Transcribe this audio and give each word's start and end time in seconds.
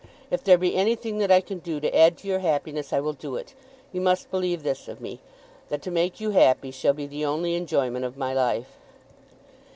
If 0.31 0.43
there 0.43 0.57
be 0.57 0.75
anything 0.75 1.19
that 1.19 1.29
I 1.29 1.41
can 1.41 1.59
do 1.59 1.79
to 1.79 1.95
add 1.95 2.17
to 2.17 2.27
your 2.27 2.39
happiness, 2.39 2.91
I 2.91 2.99
will 2.99 3.13
do 3.13 3.35
it. 3.35 3.53
You 3.91 4.01
must 4.01 4.31
believe 4.31 4.63
this 4.63 4.87
of 4.87 4.99
me, 4.99 5.19
that 5.69 5.83
to 5.83 5.91
make 5.91 6.19
you 6.19 6.31
happy 6.31 6.71
shall 6.71 6.93
be 6.93 7.05
the 7.05 7.23
only 7.23 7.53
enjoyment 7.53 8.03
of 8.03 8.17
my 8.17 8.33
life." 8.33 8.79